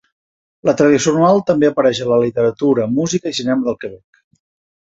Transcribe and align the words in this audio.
La 0.69 0.73
tradició 0.79 1.11
anual 1.17 1.43
també 1.51 1.69
apareix 1.69 2.01
en 2.05 2.09
la 2.13 2.19
literatura, 2.23 2.89
música 2.97 3.35
i 3.35 3.39
cinema 3.41 3.69
del 3.69 3.81
Quebec. 3.85 4.23